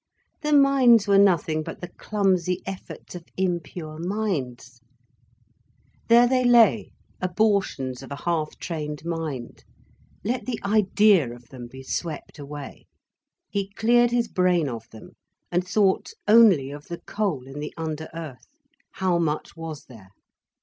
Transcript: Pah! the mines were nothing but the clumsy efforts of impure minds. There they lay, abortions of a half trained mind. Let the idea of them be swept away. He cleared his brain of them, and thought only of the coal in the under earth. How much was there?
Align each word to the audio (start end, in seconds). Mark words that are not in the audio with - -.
Pah! 0.41 0.49
the 0.49 0.57
mines 0.57 1.07
were 1.07 1.19
nothing 1.19 1.61
but 1.61 1.79
the 1.79 1.87
clumsy 1.89 2.63
efforts 2.65 3.13
of 3.13 3.23
impure 3.37 3.99
minds. 3.99 4.81
There 6.07 6.25
they 6.27 6.43
lay, 6.43 6.93
abortions 7.21 8.01
of 8.01 8.11
a 8.11 8.23
half 8.25 8.57
trained 8.57 9.05
mind. 9.05 9.63
Let 10.23 10.47
the 10.47 10.59
idea 10.65 11.31
of 11.31 11.49
them 11.49 11.67
be 11.67 11.83
swept 11.83 12.39
away. 12.39 12.87
He 13.47 13.69
cleared 13.75 14.09
his 14.09 14.27
brain 14.27 14.67
of 14.67 14.89
them, 14.89 15.11
and 15.51 15.67
thought 15.67 16.13
only 16.27 16.71
of 16.71 16.85
the 16.87 17.01
coal 17.01 17.45
in 17.45 17.59
the 17.59 17.71
under 17.77 18.09
earth. 18.11 18.47
How 18.93 19.19
much 19.19 19.55
was 19.55 19.85
there? 19.85 20.09